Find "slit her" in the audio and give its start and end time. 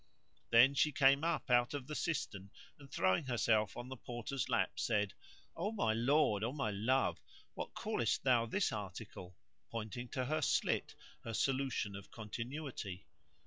10.41-11.35